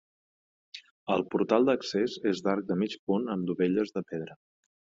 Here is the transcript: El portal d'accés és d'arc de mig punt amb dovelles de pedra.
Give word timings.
El 1.15 1.25
portal 1.35 1.69
d'accés 1.69 2.17
és 2.31 2.43
d'arc 2.47 2.67
de 2.73 2.79
mig 2.85 2.99
punt 3.11 3.33
amb 3.35 3.49
dovelles 3.51 3.99
de 4.01 4.05
pedra. 4.15 4.41